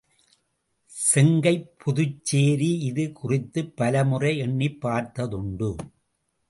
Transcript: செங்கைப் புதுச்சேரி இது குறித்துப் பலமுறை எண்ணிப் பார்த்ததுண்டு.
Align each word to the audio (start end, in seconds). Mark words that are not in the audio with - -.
செங்கைப் 0.91 1.67
புதுச்சேரி 1.77 2.79
இது 2.79 3.11
குறித்துப் 3.11 3.77
பலமுறை 3.77 4.37
எண்ணிப் 4.37 4.87
பார்த்ததுண்டு. 4.87 5.71